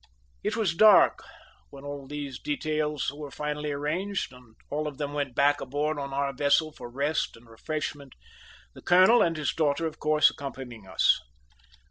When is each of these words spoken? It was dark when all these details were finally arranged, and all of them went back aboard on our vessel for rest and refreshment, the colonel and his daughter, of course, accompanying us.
It 0.43 0.55
was 0.55 0.73
dark 0.73 1.21
when 1.69 1.83
all 1.85 2.07
these 2.07 2.39
details 2.39 3.11
were 3.13 3.29
finally 3.29 3.71
arranged, 3.71 4.33
and 4.33 4.55
all 4.71 4.87
of 4.87 4.97
them 4.97 5.13
went 5.13 5.35
back 5.35 5.61
aboard 5.61 5.99
on 5.99 6.11
our 6.11 6.33
vessel 6.33 6.71
for 6.71 6.89
rest 6.89 7.37
and 7.37 7.47
refreshment, 7.47 8.13
the 8.73 8.81
colonel 8.81 9.21
and 9.21 9.37
his 9.37 9.53
daughter, 9.53 9.85
of 9.85 9.99
course, 9.99 10.31
accompanying 10.31 10.87
us. 10.87 11.21